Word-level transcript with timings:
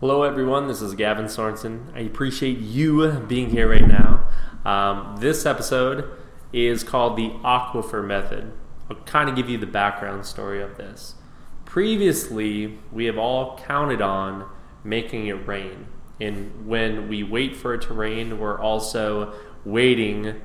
Hello, 0.00 0.22
everyone. 0.22 0.68
This 0.68 0.80
is 0.80 0.94
Gavin 0.94 1.24
Sorensen. 1.24 1.92
I 1.92 2.02
appreciate 2.02 2.58
you 2.58 3.10
being 3.26 3.50
here 3.50 3.68
right 3.68 3.84
now. 3.84 4.28
Um, 4.64 5.16
this 5.16 5.44
episode 5.44 6.08
is 6.52 6.84
called 6.84 7.16
the 7.16 7.30
Aquifer 7.42 8.06
Method. 8.06 8.52
I'll 8.88 8.98
kind 8.98 9.28
of 9.28 9.34
give 9.34 9.48
you 9.48 9.58
the 9.58 9.66
background 9.66 10.24
story 10.24 10.62
of 10.62 10.76
this. 10.76 11.16
Previously, 11.64 12.78
we 12.92 13.06
have 13.06 13.18
all 13.18 13.58
counted 13.58 14.00
on 14.00 14.48
making 14.84 15.26
it 15.26 15.48
rain. 15.48 15.88
And 16.20 16.68
when 16.68 17.08
we 17.08 17.24
wait 17.24 17.56
for 17.56 17.74
it 17.74 17.82
to 17.82 17.94
rain, 17.94 18.38
we're 18.38 18.60
also 18.60 19.34
waiting 19.64 20.40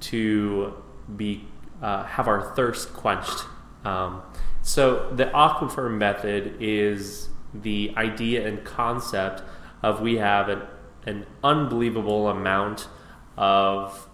to 0.00 0.82
be 1.14 1.46
uh, 1.80 2.06
have 2.06 2.26
our 2.26 2.56
thirst 2.56 2.92
quenched. 2.92 3.44
Um, 3.84 4.22
so 4.62 5.12
the 5.14 5.26
aquifer 5.26 5.96
method 5.96 6.56
is 6.58 7.28
the 7.54 7.92
idea 7.96 8.46
and 8.46 8.64
concept 8.64 9.42
of 9.82 10.00
we 10.00 10.16
have 10.16 10.48
an, 10.48 10.62
an 11.06 11.26
unbelievable 11.42 12.28
amount 12.28 12.88
of 13.36 14.08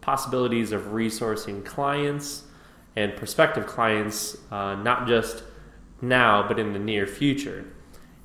possibilities 0.00 0.72
of 0.72 0.82
resourcing 0.86 1.64
clients 1.64 2.44
and 2.96 3.16
prospective 3.16 3.66
clients, 3.66 4.36
uh, 4.50 4.74
not 4.74 5.06
just 5.06 5.44
now, 6.00 6.46
but 6.46 6.58
in 6.58 6.72
the 6.72 6.78
near 6.78 7.06
future. 7.06 7.64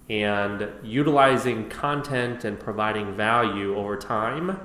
And 0.09 0.69
utilizing 0.83 1.69
content 1.69 2.43
and 2.43 2.59
providing 2.59 3.15
value 3.15 3.75
over 3.75 3.95
time 3.95 4.59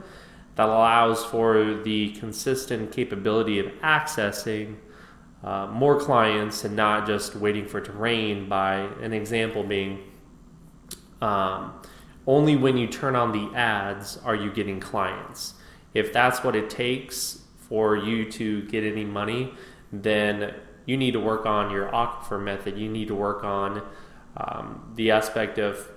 that 0.57 0.69
allows 0.69 1.25
for 1.25 1.75
the 1.85 2.11
consistent 2.13 2.91
capability 2.91 3.59
of 3.59 3.67
accessing 3.83 4.77
uh, 5.43 5.67
more 5.69 5.99
clients 6.01 6.65
and 6.65 6.75
not 6.75 7.07
just 7.07 7.37
waiting 7.37 7.67
for 7.67 7.79
it 7.79 7.85
to 7.85 7.93
rain 7.93 8.49
by 8.49 8.77
an 9.03 9.13
example 9.13 9.63
being 9.63 10.01
um, 11.21 11.81
only 12.27 12.57
when 12.57 12.77
you 12.77 12.87
turn 12.87 13.17
on 13.17 13.33
the 13.33 13.57
ads 13.57 14.19
are 14.19 14.35
you 14.35 14.51
getting 14.51 14.81
clients. 14.81 15.55
If 15.95 16.13
that's 16.13 16.45
what 16.45 16.55
it 16.55 16.69
takes 16.69 17.43
for 17.57 17.97
you 17.97 18.31
to 18.33 18.63
get 18.63 18.85
any 18.85 19.05
money 19.05 19.53
then 19.93 20.55
you 20.87 20.97
need 20.97 21.13
to 21.13 21.21
work 21.21 21.47
on 21.47 21.71
your 21.71 21.89
aquifer 21.89 22.43
method. 22.43 22.79
You 22.79 22.89
need 22.89 23.09
to 23.09 23.15
work 23.15 23.45
on 23.45 23.83
um, 24.37 24.93
the 24.95 25.11
aspect 25.11 25.59
of 25.59 25.89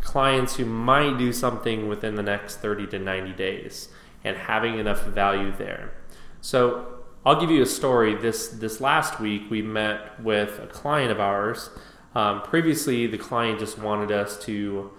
clients 0.00 0.56
who 0.56 0.64
might 0.64 1.18
do 1.18 1.32
something 1.32 1.88
within 1.88 2.14
the 2.14 2.22
next 2.22 2.56
30 2.56 2.86
to 2.88 2.98
90 2.98 3.32
days 3.32 3.88
and 4.24 4.36
having 4.36 4.78
enough 4.78 5.02
value 5.04 5.52
there. 5.56 5.92
So 6.40 6.99
I'll 7.24 7.38
give 7.38 7.50
you 7.50 7.62
a 7.62 7.66
story. 7.66 8.14
This 8.14 8.48
this 8.48 8.80
last 8.80 9.20
week, 9.20 9.50
we 9.50 9.60
met 9.60 10.22
with 10.22 10.58
a 10.58 10.66
client 10.66 11.12
of 11.12 11.20
ours. 11.20 11.68
Um, 12.14 12.40
previously, 12.42 13.06
the 13.06 13.18
client 13.18 13.58
just 13.58 13.78
wanted 13.78 14.10
us 14.10 14.42
to 14.44 14.90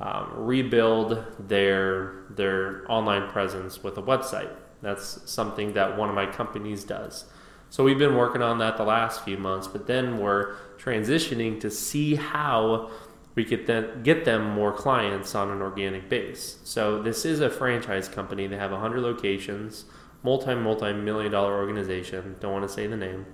um, 0.00 0.32
rebuild 0.34 1.24
their 1.38 2.24
their 2.30 2.90
online 2.90 3.30
presence 3.30 3.84
with 3.84 3.96
a 3.98 4.02
website. 4.02 4.50
That's 4.82 5.30
something 5.30 5.74
that 5.74 5.96
one 5.96 6.08
of 6.08 6.14
my 6.14 6.26
companies 6.26 6.82
does. 6.82 7.26
So 7.68 7.84
we've 7.84 7.98
been 7.98 8.16
working 8.16 8.42
on 8.42 8.58
that 8.58 8.76
the 8.76 8.82
last 8.84 9.22
few 9.22 9.38
months, 9.38 9.68
but 9.68 9.86
then 9.86 10.18
we're 10.18 10.56
transitioning 10.76 11.60
to 11.60 11.70
see 11.70 12.16
how 12.16 12.90
we 13.34 13.44
could 13.44 13.66
then 13.66 14.02
get 14.02 14.24
them 14.24 14.50
more 14.50 14.72
clients 14.72 15.34
on 15.34 15.50
an 15.50 15.62
organic 15.62 16.08
base. 16.08 16.58
So 16.64 17.00
this 17.00 17.24
is 17.24 17.40
a 17.40 17.48
franchise 17.48 18.08
company. 18.08 18.46
They 18.46 18.56
have 18.56 18.72
100 18.72 19.00
locations 19.00 19.84
multi 20.22 20.54
multi 20.54 20.92
million 20.92 21.32
dollar 21.32 21.56
organization. 21.56 22.36
Don't 22.40 22.52
want 22.52 22.68
to 22.68 22.72
say 22.72 22.86
the 22.86 22.96
name, 22.96 23.26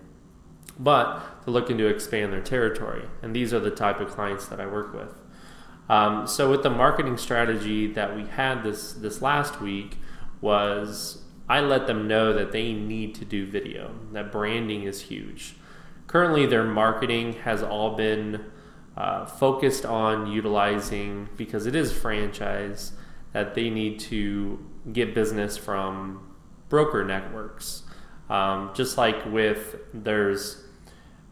but 0.79 1.21
they're 1.45 1.55
looking 1.55 1.79
to 1.79 1.87
expand 1.87 2.33
their 2.33 2.41
territory, 2.41 3.09
and 3.23 3.35
these 3.35 3.53
are 3.53 3.61
the 3.61 3.71
type 3.71 4.01
of 4.01 4.11
clients 4.11 4.47
that 4.47 4.61
I 4.61 4.67
work 4.67 4.95
with. 4.95 5.15
Um, 5.89 6.27
so 6.27 6.51
with 6.51 6.63
the 6.63 6.71
marketing 6.71 7.17
strategy 7.17 7.87
that 7.93 8.17
we 8.17 8.27
had 8.27 8.63
this 8.63 8.93
this 8.93 9.23
last 9.23 9.61
week 9.61 9.99
was 10.41 11.23
I 11.49 11.61
let 11.61 11.87
them 11.87 12.09
know 12.09 12.33
that 12.33 12.53
they 12.53 12.73
need 12.73 13.15
to 13.17 13.25
do 13.25 13.47
video. 13.47 13.95
That 14.13 14.33
branding 14.33 14.83
is 14.83 15.03
huge. 15.03 15.55
Currently, 16.07 16.47
their 16.47 16.65
marketing 16.65 17.35
has 17.45 17.63
all 17.63 17.97
been 17.97 18.45
uh, 18.97 19.27
focused 19.27 19.85
on 19.85 20.27
utilizing 20.27 21.29
because 21.37 21.67
it 21.67 21.75
is 21.75 21.93
franchise 21.93 22.93
that 23.33 23.55
they 23.55 23.69
need 23.69 24.01
to 24.01 24.59
get 24.93 25.15
business 25.15 25.57
from 25.57 26.35
broker 26.69 27.05
networks. 27.05 27.83
Um, 28.31 28.71
just 28.75 28.97
like 28.97 29.25
with 29.27 29.77
there's 29.93 30.65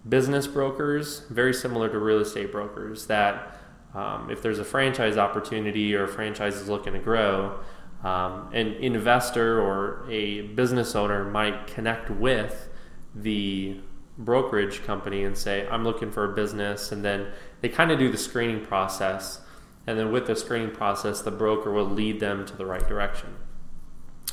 business 0.08 0.46
brokers, 0.46 1.20
very 1.30 1.54
similar 1.54 1.88
to 1.88 1.98
real 1.98 2.18
estate 2.18 2.52
brokers, 2.52 3.06
that 3.06 3.58
um, 3.94 4.30
if 4.30 4.42
there's 4.42 4.58
a 4.58 4.64
franchise 4.64 5.16
opportunity 5.16 5.94
or 5.94 6.04
a 6.04 6.08
franchise 6.08 6.56
is 6.56 6.68
looking 6.68 6.92
to 6.92 6.98
grow, 6.98 7.58
um, 8.02 8.50
an 8.52 8.74
investor 8.74 9.60
or 9.60 10.04
a 10.10 10.42
business 10.42 10.94
owner 10.94 11.24
might 11.24 11.66
connect 11.66 12.10
with 12.10 12.68
the 13.14 13.80
brokerage 14.16 14.84
company 14.84 15.24
and 15.24 15.36
say, 15.36 15.66
I'm 15.68 15.84
looking 15.84 16.10
for 16.10 16.30
a 16.30 16.34
business. 16.34 16.92
And 16.92 17.04
then 17.04 17.28
they 17.60 17.68
kind 17.68 17.90
of 17.90 17.98
do 17.98 18.10
the 18.10 18.18
screening 18.18 18.64
process. 18.64 19.40
And 19.86 19.98
then 19.98 20.12
with 20.12 20.26
the 20.26 20.36
screening 20.36 20.70
process, 20.70 21.20
the 21.20 21.30
broker 21.30 21.72
will 21.72 21.88
lead 21.88 22.20
them 22.20 22.46
to 22.46 22.56
the 22.56 22.64
right 22.64 22.86
direction. 22.86 23.34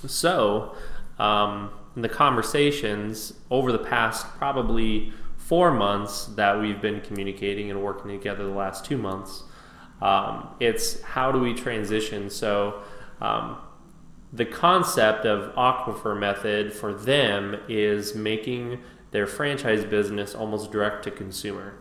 So, 0.08 0.76
um, 1.20 1.72
in 1.96 2.02
the 2.02 2.10
conversations 2.10 3.34
over 3.50 3.72
the 3.72 3.80
past 3.80 4.26
probably 4.38 5.12
four 5.38 5.72
months 5.72 6.26
that 6.28 6.60
we've 6.60 6.82
been 6.82 7.02
communicating 7.02 7.70
and 7.70 7.84
working 7.84 8.10
together 8.10 8.46
the 8.46 8.50
last 8.50 8.86
two 8.86 8.98
months, 8.98 9.44
um, 10.02 10.48
it's 10.60 11.02
how 11.02 11.32
do 11.32 11.40
we 11.40 11.54
transition? 11.54 12.30
So, 12.30 12.82
um, 13.20 13.58
the 14.34 14.46
concept 14.46 15.26
of 15.26 15.54
aquifer 15.56 16.18
method 16.18 16.72
for 16.72 16.94
them 16.94 17.58
is 17.68 18.16
making 18.16 18.80
their 19.12 19.28
franchise 19.28 19.84
business 19.86 20.34
almost 20.34 20.72
direct 20.72 21.04
to 21.04 21.12
consumer 21.12 21.76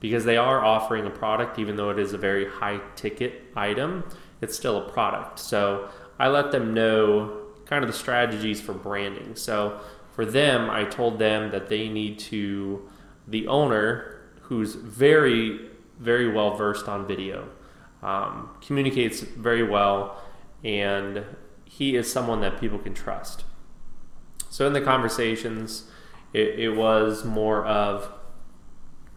because 0.00 0.24
they 0.24 0.36
are 0.36 0.64
offering 0.64 1.06
a 1.06 1.10
product 1.10 1.58
even 1.58 1.76
though 1.76 1.90
it 1.90 1.98
is 1.98 2.12
a 2.12 2.18
very 2.18 2.46
high 2.48 2.80
ticket 2.94 3.42
item 3.56 4.04
it's 4.40 4.56
still 4.56 4.78
a 4.78 4.90
product 4.90 5.38
so 5.38 5.88
i 6.18 6.28
let 6.28 6.52
them 6.52 6.74
know 6.74 7.44
kind 7.66 7.82
of 7.82 7.90
the 7.90 7.96
strategies 7.96 8.60
for 8.60 8.72
branding. 8.72 9.36
So 9.36 9.80
for 10.12 10.24
them, 10.24 10.70
I 10.70 10.84
told 10.84 11.18
them 11.18 11.50
that 11.50 11.68
they 11.68 11.88
need 11.88 12.18
to, 12.20 12.88
the 13.26 13.46
owner, 13.48 14.20
who's 14.42 14.74
very, 14.74 15.70
very 15.98 16.30
well 16.30 16.54
versed 16.54 16.88
on 16.88 17.06
video, 17.06 17.48
um, 18.02 18.50
communicates 18.60 19.20
very 19.20 19.62
well, 19.62 20.22
and 20.62 21.24
he 21.64 21.96
is 21.96 22.12
someone 22.12 22.40
that 22.42 22.60
people 22.60 22.78
can 22.78 22.94
trust. 22.94 23.44
So 24.50 24.66
in 24.66 24.72
the 24.72 24.80
conversations, 24.80 25.90
it, 26.34 26.58
it 26.58 26.70
was 26.70 27.24
more 27.24 27.64
of 27.64 28.12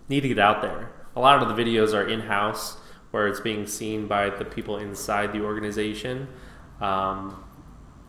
need 0.08 0.22
to 0.22 0.30
get 0.30 0.40
out 0.40 0.62
there. 0.62 0.92
A 1.16 1.20
lot 1.20 1.42
of 1.42 1.50
the 1.50 1.62
videos 1.62 1.94
are 1.94 2.08
in 2.08 2.22
house 2.22 2.78
where 3.12 3.28
it's 3.28 3.40
being 3.40 3.66
seen 3.68 4.08
by 4.08 4.30
the 4.30 4.46
people 4.46 4.78
inside 4.78 5.34
the 5.34 5.42
organization. 5.42 6.28
Um, 6.80 7.44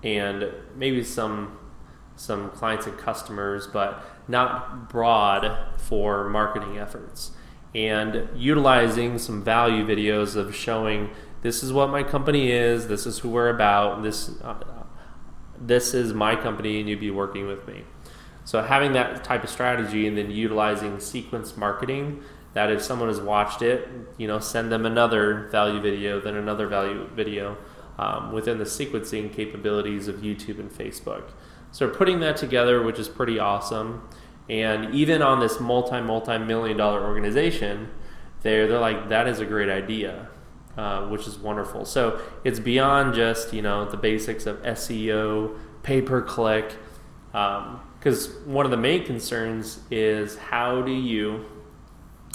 and 0.03 0.53
maybe 0.77 1.03
some 1.03 1.59
some 2.17 2.51
clients 2.51 2.87
and 2.87 2.99
customers, 2.99 3.69
but 3.69 4.05
not 4.27 4.89
broad 4.89 5.57
for 5.79 6.29
marketing 6.29 6.77
efforts. 6.77 7.31
And 7.77 8.29
utilizing 8.35 9.19
some 9.19 9.45
value 9.45 9.87
videos 9.87 10.35
of 10.35 10.55
showing 10.55 11.11
this 11.43 11.63
is 11.63 11.73
what 11.73 11.91
my 11.91 12.03
company 12.03 12.51
is, 12.51 12.89
this 12.89 13.07
is 13.07 13.21
who 13.21 13.29
we're 13.29 13.51
about, 13.51 14.03
this 14.03 14.31
uh, 14.43 14.55
this 15.61 15.95
is 15.95 16.13
my 16.13 16.37
company, 16.37 16.81
and 16.81 16.89
you'd 16.89 17.01
be 17.01 17.11
working 17.11 17.47
with 17.47 17.67
me. 17.67 17.85
So 18.49 18.63
having 18.63 18.95
that 18.95 19.25
type 19.25 19.45
of 19.45 19.51
strategy, 19.51 20.09
and 20.09 20.17
then 20.17 20.31
utilizing 20.31 21.01
sequence 21.01 21.55
marketing. 21.55 22.23
That 22.55 22.73
if 22.73 22.81
someone 22.81 23.09
has 23.09 23.21
watched 23.21 23.61
it, 23.61 23.87
you 24.17 24.27
know, 24.27 24.39
send 24.39 24.73
them 24.73 24.87
another 24.87 25.49
value 25.53 25.83
video, 25.83 26.19
then 26.19 26.35
another 26.35 26.67
value 26.67 27.07
video 27.15 27.59
um, 27.99 28.33
within 28.33 28.57
the 28.57 28.65
sequencing 28.65 29.31
capabilities 29.31 30.09
of 30.09 30.23
YouTube 30.23 30.59
and 30.59 30.71
Facebook. 30.71 31.25
So 31.73 31.91
putting 31.91 32.21
that 32.21 32.39
together, 32.39 32.83
which 32.83 32.99
is 32.99 33.07
pretty 33.07 33.39
awesome. 33.39 34.09
And 34.49 34.95
even 34.95 35.21
on 35.21 35.41
this 35.41 35.61
multi 35.61 36.01
multi 36.01 36.39
million 36.39 36.79
dollar 36.79 37.05
organization, 37.05 37.91
they're 38.41 38.67
they're 38.67 38.81
like 38.81 39.11
that 39.11 39.29
is 39.29 39.41
a 39.41 39.47
great 39.47 39.69
idea, 39.69 40.27
uh, 40.75 41.07
which 41.09 41.27
is 41.27 41.37
wonderful. 41.37 41.85
So 41.85 42.19
it's 42.45 42.61
beyond 42.61 43.15
just 43.15 43.53
you 43.53 43.61
know 43.61 43.85
the 43.91 43.99
basics 43.99 44.47
of 44.47 44.63
SEO, 44.63 45.55
pay 45.83 46.01
per 46.01 46.23
click, 46.23 46.77
because 47.99 48.31
one 48.45 48.65
of 48.65 48.71
the 48.71 48.77
main 48.77 49.05
concerns 49.05 49.81
is 49.91 50.37
how 50.37 50.83
do 50.83 50.93
you, 50.93 51.45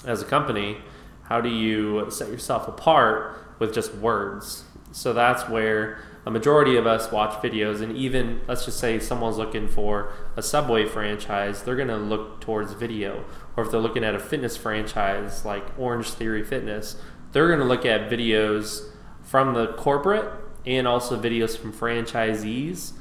as 0.05 0.21
a 0.21 0.25
company, 0.25 0.77
how 1.23 1.39
do 1.41 1.49
you 1.49 2.09
set 2.11 2.29
yourself 2.29 2.67
apart 2.67 3.37
with 3.59 3.73
just 3.73 3.95
words? 3.95 4.63
So 4.91 5.13
that's 5.13 5.47
where 5.49 5.99
a 6.25 6.31
majority 6.31 6.77
of 6.77 6.85
us 6.85 7.11
watch 7.11 7.41
videos, 7.41 7.81
and 7.81 7.97
even 7.97 8.41
let's 8.47 8.65
just 8.65 8.79
say 8.79 8.99
someone's 8.99 9.37
looking 9.37 9.67
for 9.67 10.13
a 10.37 10.41
Subway 10.41 10.85
franchise, 10.85 11.63
they're 11.63 11.75
going 11.75 11.87
to 11.87 11.97
look 11.97 12.39
towards 12.39 12.73
video. 12.73 13.25
Or 13.57 13.63
if 13.63 13.71
they're 13.71 13.79
looking 13.79 14.03
at 14.03 14.15
a 14.15 14.19
fitness 14.19 14.55
franchise 14.55 15.43
like 15.43 15.63
Orange 15.77 16.11
Theory 16.11 16.43
Fitness, 16.43 16.95
they're 17.31 17.47
going 17.47 17.59
to 17.59 17.65
look 17.65 17.85
at 17.85 18.09
videos 18.09 18.89
from 19.21 19.53
the 19.53 19.67
corporate 19.73 20.31
and 20.65 20.87
also 20.87 21.19
videos 21.19 21.57
from 21.57 21.73
franchisees 21.73 22.93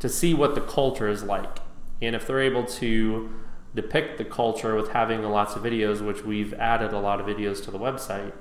to 0.00 0.08
see 0.08 0.34
what 0.34 0.54
the 0.54 0.60
culture 0.60 1.08
is 1.08 1.22
like. 1.22 1.58
And 2.00 2.14
if 2.14 2.26
they're 2.26 2.40
able 2.40 2.64
to 2.64 3.30
depict 3.74 4.18
the 4.18 4.24
culture 4.24 4.74
with 4.74 4.90
having 4.90 5.22
lots 5.22 5.54
of 5.56 5.62
videos, 5.62 6.04
which 6.04 6.24
we've 6.24 6.54
added 6.54 6.92
a 6.92 6.98
lot 6.98 7.20
of 7.20 7.26
videos 7.26 7.62
to 7.64 7.70
the 7.70 7.78
website, 7.78 8.32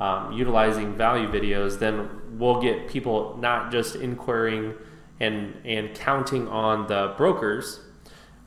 um, 0.00 0.32
utilizing 0.32 0.94
value 0.94 1.28
videos, 1.28 1.78
then 1.78 2.08
we'll 2.38 2.60
get 2.60 2.88
people 2.88 3.36
not 3.40 3.70
just 3.70 3.94
inquiring 3.96 4.74
and 5.20 5.54
and 5.64 5.94
counting 5.94 6.48
on 6.48 6.88
the 6.88 7.14
brokers 7.16 7.80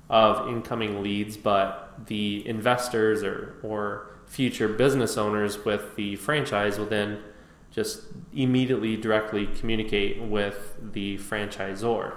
of 0.10 0.48
incoming 0.50 1.02
leads, 1.02 1.38
but 1.38 2.06
the 2.08 2.46
investors 2.48 3.24
or 3.24 3.56
or 3.64 4.12
future 4.26 4.68
business 4.68 5.18
owners 5.18 5.64
with 5.64 5.96
the 5.96 6.16
franchise 6.18 6.78
will 6.78 6.86
then 6.86 7.20
just 7.72 8.02
immediately 8.34 8.98
directly 8.98 9.48
communicate 9.48 10.22
with 10.22 10.76
the 10.82 11.18
franchisor. 11.18 12.14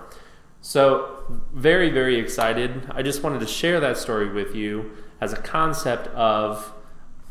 So, 0.62 1.24
very, 1.52 1.90
very 1.90 2.18
excited. 2.18 2.90
I 2.92 3.02
just 3.02 3.22
wanted 3.22 3.40
to 3.40 3.46
share 3.46 3.80
that 3.80 3.96
story 3.96 4.30
with 4.30 4.54
you 4.54 4.90
as 5.20 5.32
a 5.32 5.36
concept 5.36 6.08
of 6.08 6.72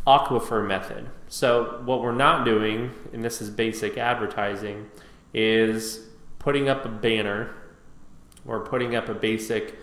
aquifer 0.08 0.66
method. 0.66 1.10
So, 1.28 1.82
what 1.86 2.02
we're 2.02 2.12
not 2.12 2.44
doing, 2.44 2.92
and 3.14 3.24
this 3.24 3.40
is 3.40 3.52
basic 3.52 3.98
advertising, 3.98 4.90
is 5.34 6.08
putting 6.40 6.70
up 6.70 6.86
a 6.86 6.90
banner 6.90 7.54
or 8.46 8.62
putting 8.62 8.96
up 8.96 9.10
a 9.10 9.14
basic 9.14 9.76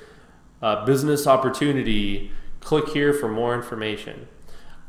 uh, 0.60 0.84
business 0.84 1.26
opportunity. 1.28 2.32
Click 2.60 2.88
here 2.88 3.12
for 3.12 3.28
more 3.28 3.54
information. 3.54 4.26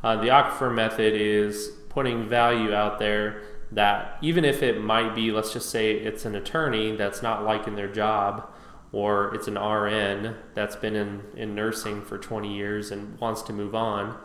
Uh, 0.03 0.15
the 0.15 0.29
aquifer 0.29 0.73
method 0.73 1.13
is 1.13 1.69
putting 1.89 2.27
value 2.27 2.73
out 2.73 2.97
there 2.97 3.43
that 3.71 4.17
even 4.21 4.45
if 4.45 4.63
it 4.63 4.81
might 4.81 5.13
be, 5.13 5.31
let's 5.31 5.53
just 5.53 5.69
say 5.69 5.91
it's 5.91 6.25
an 6.25 6.35
attorney 6.35 6.95
that's 6.95 7.21
not 7.21 7.43
liking 7.43 7.75
their 7.75 7.91
job, 7.91 8.49
or 8.91 9.33
it's 9.35 9.47
an 9.47 9.55
RN 9.55 10.35
that's 10.53 10.75
been 10.75 10.95
in, 10.95 11.21
in 11.35 11.53
nursing 11.53 12.01
for 12.01 12.17
20 12.17 12.55
years 12.55 12.91
and 12.91 13.19
wants 13.19 13.41
to 13.43 13.53
move 13.53 13.75
on, 13.75 14.17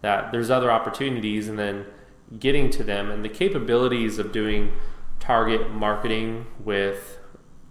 that 0.00 0.32
there's 0.32 0.50
other 0.50 0.70
opportunities, 0.70 1.48
and 1.48 1.58
then 1.58 1.86
getting 2.38 2.70
to 2.70 2.82
them 2.82 3.10
and 3.10 3.24
the 3.24 3.28
capabilities 3.28 4.18
of 4.18 4.32
doing 4.32 4.72
target 5.20 5.70
marketing 5.70 6.46
with 6.62 7.18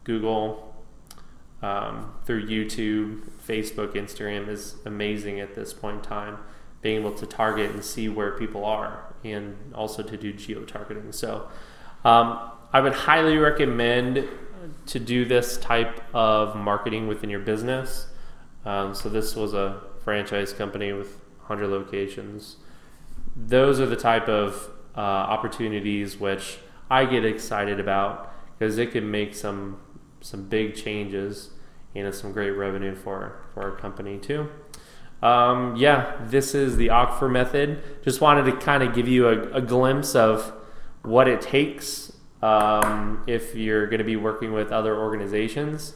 Google 0.03 0.75
um, 1.61 2.13
through 2.25 2.47
YouTube, 2.47 3.29
Facebook, 3.45 3.93
Instagram 3.93 4.47
is 4.47 4.75
amazing 4.85 5.39
at 5.39 5.55
this 5.55 5.73
point 5.73 5.97
in 5.97 6.03
time. 6.03 6.37
Being 6.81 7.01
able 7.01 7.13
to 7.13 7.25
target 7.25 7.71
and 7.71 7.83
see 7.83 8.07
where 8.07 8.31
people 8.31 8.63
are 8.63 9.13
and 9.23 9.73
also 9.73 10.03
to 10.03 10.17
do 10.17 10.31
geo 10.31 10.63
targeting. 10.63 11.11
So 11.11 11.47
um, 12.05 12.51
I 12.71 12.81
would 12.81 12.93
highly 12.93 13.37
recommend 13.37 14.27
to 14.87 14.99
do 14.99 15.25
this 15.25 15.57
type 15.57 16.03
of 16.13 16.55
marketing 16.55 17.07
within 17.07 17.29
your 17.29 17.39
business. 17.39 18.07
Um, 18.65 18.93
so 18.93 19.09
this 19.09 19.35
was 19.35 19.53
a 19.53 19.81
franchise 20.03 20.53
company 20.53 20.93
with 20.93 21.19
100 21.47 21.67
locations. 21.67 22.57
Those 23.35 23.79
are 23.79 23.85
the 23.85 23.95
type 23.95 24.27
of 24.27 24.69
uh, 24.95 24.99
opportunities 24.99 26.19
which 26.19 26.59
I 26.89 27.05
get 27.05 27.25
excited 27.25 27.79
about 27.79 28.33
because 28.57 28.77
it 28.77 28.91
can 28.91 29.09
make 29.11 29.35
some 29.35 29.79
some 30.19 30.47
big 30.49 30.75
changes 30.75 31.51
and 31.93 32.07
it's 32.07 32.19
some 32.19 32.31
great 32.31 32.51
revenue 32.51 32.95
for 32.95 33.45
for 33.53 33.63
our 33.63 33.71
company 33.71 34.17
too. 34.17 34.49
Um, 35.21 35.75
yeah, 35.75 36.15
this 36.25 36.53
is 36.53 36.77
the 36.77 36.87
Aquifer 36.87 37.31
method. 37.31 38.03
Just 38.03 38.21
wanted 38.21 38.45
to 38.45 38.57
kind 38.57 38.83
of 38.83 38.93
give 38.93 39.07
you 39.07 39.27
a, 39.27 39.53
a, 39.53 39.61
glimpse 39.61 40.13
of 40.13 40.53
what 41.01 41.27
it 41.27 41.41
takes 41.41 42.11
um, 42.43 43.23
if 43.25 43.55
you're 43.55 43.87
going 43.87 43.97
to 43.97 44.03
be 44.03 44.15
working 44.15 44.53
with 44.53 44.71
other 44.71 44.95
organizations. 44.95 45.93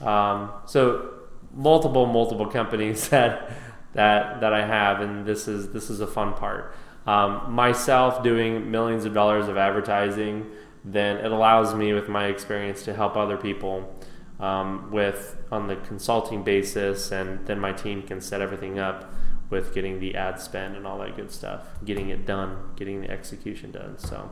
Um, 0.00 0.52
so 0.64 1.12
multiple 1.54 2.06
multiple 2.06 2.46
companies 2.46 3.08
that 3.10 3.50
that 3.92 4.40
that 4.40 4.52
I 4.54 4.64
have, 4.64 5.00
and 5.00 5.26
this 5.26 5.48
is 5.48 5.72
this 5.72 5.90
is 5.90 6.00
a 6.00 6.06
fun 6.06 6.32
part. 6.32 6.74
Um, 7.06 7.52
myself 7.52 8.22
doing 8.22 8.70
millions 8.70 9.04
of 9.04 9.12
dollars 9.12 9.48
of 9.48 9.56
advertising, 9.56 10.46
then 10.84 11.18
it 11.18 11.30
allows 11.30 11.74
me 11.74 11.92
with 11.92 12.08
my 12.08 12.26
experience 12.26 12.84
to 12.84 12.94
help 12.94 13.16
other 13.16 13.36
people 13.36 13.94
um, 14.38 14.90
with 14.90 15.36
on 15.50 15.66
the 15.66 15.76
consulting 15.76 16.42
basis, 16.42 17.10
and 17.10 17.46
then 17.46 17.58
my 17.58 17.72
team 17.72 18.02
can 18.02 18.20
set 18.20 18.40
everything 18.40 18.78
up 18.78 19.12
with 19.48 19.72
getting 19.74 20.00
the 20.00 20.14
ad 20.16 20.40
spend 20.40 20.76
and 20.76 20.86
all 20.86 20.98
that 20.98 21.16
good 21.16 21.30
stuff, 21.30 21.62
getting 21.84 22.10
it 22.10 22.26
done, 22.26 22.56
getting 22.76 23.00
the 23.00 23.10
execution 23.10 23.70
done. 23.70 23.98
So, 23.98 24.30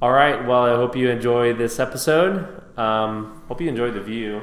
all 0.00 0.12
right. 0.12 0.46
Well, 0.46 0.64
I 0.64 0.74
hope 0.76 0.94
you 0.96 1.08
enjoy 1.08 1.54
this 1.54 1.80
episode. 1.80 2.62
Um, 2.78 3.42
hope 3.48 3.60
you 3.60 3.68
enjoy 3.68 3.90
the 3.90 4.02
view. 4.02 4.42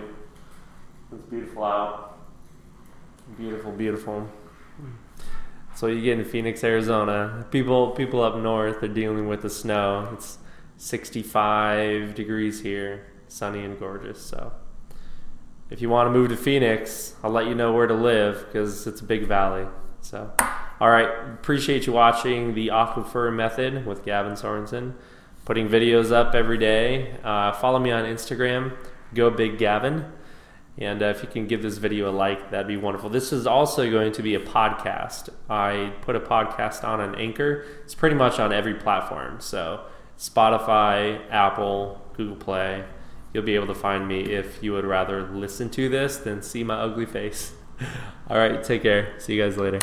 It's 1.11 1.21
beautiful 1.29 1.63
out. 1.63 2.17
Beautiful, 3.37 3.71
beautiful. 3.71 4.27
So 5.75 5.87
you 5.87 6.01
get 6.01 6.19
in 6.19 6.25
Phoenix, 6.25 6.63
Arizona. 6.63 7.45
People, 7.51 7.91
people 7.91 8.21
up 8.21 8.35
north 8.35 8.83
are 8.83 8.87
dealing 8.87 9.27
with 9.27 9.43
the 9.43 9.49
snow. 9.49 10.09
It's 10.13 10.39
65 10.77 12.15
degrees 12.15 12.61
here 12.61 13.05
sunny 13.29 13.63
and 13.63 13.79
gorgeous. 13.79 14.21
So 14.21 14.51
if 15.69 15.81
you 15.81 15.89
want 15.89 16.07
to 16.07 16.11
move 16.11 16.29
to 16.29 16.37
Phoenix, 16.37 17.15
I'll 17.23 17.31
let 17.31 17.47
you 17.47 17.55
know 17.55 17.73
where 17.73 17.87
to 17.87 17.93
live 17.93 18.45
because 18.45 18.87
it's 18.87 19.01
a 19.01 19.03
big 19.05 19.25
valley. 19.27 19.67
So, 20.01 20.31
all 20.79 20.89
right, 20.89 21.09
appreciate 21.33 21.85
you 21.85 21.93
watching 21.93 22.55
the 22.55 22.69
Aquifer 22.69 23.33
Method 23.33 23.85
with 23.85 24.03
Gavin 24.03 24.33
Sorensen. 24.33 24.93
Putting 25.45 25.67
videos 25.67 26.11
up 26.11 26.35
every 26.35 26.57
day. 26.57 27.17
Uh, 27.23 27.51
follow 27.53 27.79
me 27.79 27.91
on 27.91 28.05
Instagram, 28.05 28.75
Go 29.13 29.29
Big 29.29 29.57
Gavin. 29.57 30.05
And 30.77 31.03
uh, 31.03 31.07
if 31.07 31.21
you 31.21 31.27
can 31.27 31.45
give 31.47 31.61
this 31.61 31.77
video 31.77 32.09
a 32.09 32.13
like, 32.13 32.51
that'd 32.51 32.67
be 32.67 32.77
wonderful. 32.77 33.09
This 33.09 33.33
is 33.33 33.45
also 33.45 33.89
going 33.91 34.13
to 34.13 34.23
be 34.23 34.35
a 34.35 34.39
podcast. 34.39 35.29
I 35.49 35.93
put 36.01 36.15
a 36.15 36.19
podcast 36.21 36.83
on 36.83 37.01
an 37.01 37.15
Anchor. 37.15 37.65
It's 37.83 37.95
pretty 37.95 38.15
much 38.15 38.39
on 38.39 38.53
every 38.53 38.75
platform. 38.75 39.41
So 39.41 39.81
Spotify, 40.17 41.19
Apple, 41.29 42.01
Google 42.15 42.37
Play, 42.37 42.85
you'll 43.33 43.43
be 43.43 43.55
able 43.55 43.67
to 43.67 43.75
find 43.75 44.07
me 44.07 44.21
if 44.21 44.61
you 44.63 44.73
would 44.73 44.85
rather 44.85 45.23
listen 45.23 45.69
to 45.71 45.89
this 45.89 46.17
than 46.17 46.41
see 46.41 46.63
my 46.63 46.75
ugly 46.75 47.05
face. 47.05 47.53
All 48.29 48.37
right, 48.37 48.63
take 48.63 48.83
care. 48.83 49.19
See 49.19 49.35
you 49.35 49.43
guys 49.43 49.57
later. 49.57 49.79